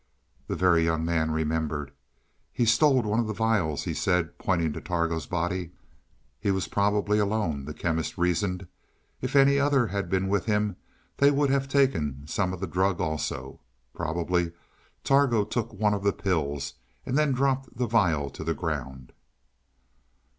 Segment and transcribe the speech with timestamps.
[0.47, 1.91] The Very Young Man remembered.
[2.51, 5.73] "He stole one of the vials," he said, pointing to Targo's body.
[6.39, 8.65] "He was probably alone," the Chemist reasoned.
[9.21, 10.75] "If any others had been with him
[11.17, 13.59] they would have taken some of the drug also.
[13.93, 14.53] Probably
[15.03, 16.73] Targo took one of the pills
[17.05, 19.13] and then dropped the vial to the ground."